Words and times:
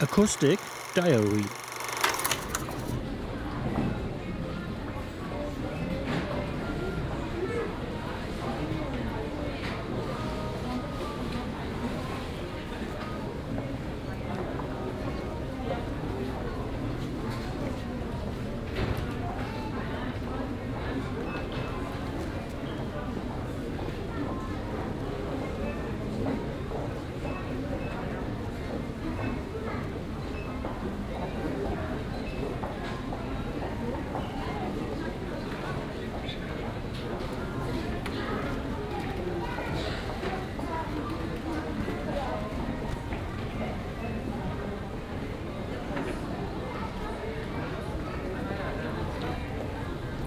Acoustic 0.00 0.60
Diary 0.94 1.67